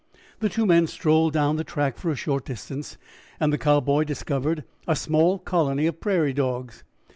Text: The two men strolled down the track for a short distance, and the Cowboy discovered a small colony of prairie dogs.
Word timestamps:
The 0.39 0.49
two 0.49 0.65
men 0.65 0.87
strolled 0.87 1.31
down 1.33 1.57
the 1.57 1.63
track 1.63 1.95
for 1.99 2.09
a 2.09 2.15
short 2.15 2.43
distance, 2.43 2.97
and 3.39 3.53
the 3.53 3.59
Cowboy 3.59 4.03
discovered 4.03 4.63
a 4.87 4.95
small 4.95 5.37
colony 5.37 5.85
of 5.85 5.99
prairie 6.01 6.33
dogs. 6.33 6.83